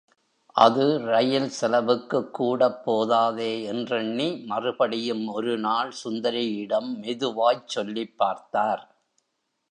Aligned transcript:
அது 0.55 0.99
ரயில் 1.03 1.49
செலவுக்குக் 1.49 2.33
கூடப் 2.33 2.85
போதாதே 2.85 3.63
என்றெண்ணி 3.63 4.43
மறுபடியும் 4.45 5.27
ஒரு 5.27 5.57
நாள் 5.57 5.91
சுந்தரியிடம் 6.03 6.97
மெதுவாய்ச் 6.97 7.67
சொல்லிப் 7.67 8.17
பார்த்தார். 8.17 8.83